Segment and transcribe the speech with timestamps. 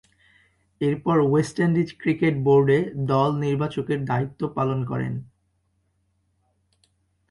[0.81, 2.79] এরপর West Indies cricket বোর্ডে
[3.11, 5.13] দল নির্বাচকের দায়িত্ব পালন করেন।